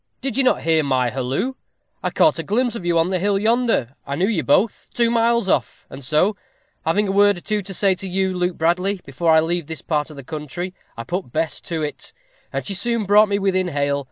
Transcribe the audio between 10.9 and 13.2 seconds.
I put Bess to it, and she soon